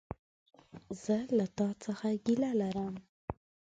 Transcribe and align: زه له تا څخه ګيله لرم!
زه 1.03 1.17
له 1.37 1.45
تا 1.57 1.67
څخه 1.83 2.07
ګيله 2.25 2.51
لرم! 2.61 2.95